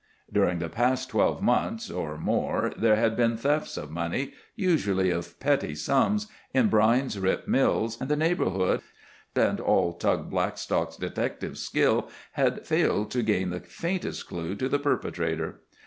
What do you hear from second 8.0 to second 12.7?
and the neighbourhood, and all Tug Blackstock's detective skill had